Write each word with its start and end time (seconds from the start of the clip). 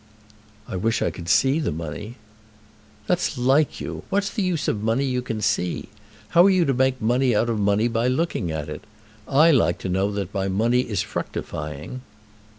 "I 0.67 0.77
wish 0.77 1.03
I 1.03 1.11
could 1.11 1.29
see 1.29 1.59
the 1.59 1.71
money." 1.71 2.15
"That's 3.05 3.37
like 3.37 3.79
you. 3.79 4.01
What's 4.09 4.31
the 4.31 4.41
use 4.41 4.67
of 4.67 4.81
money 4.81 5.05
you 5.05 5.21
can 5.21 5.41
see? 5.41 5.89
How 6.29 6.43
are 6.43 6.49
you 6.49 6.65
to 6.65 6.73
make 6.73 6.99
money 6.99 7.35
out 7.35 7.51
of 7.51 7.59
money 7.59 7.87
by 7.87 8.07
looking 8.07 8.49
at 8.49 8.67
it? 8.67 8.83
I 9.27 9.51
like 9.51 9.77
to 9.85 9.89
know 9.89 10.09
that 10.13 10.33
my 10.33 10.47
money 10.47 10.79
is 10.81 11.03
fructifying." 11.03 12.01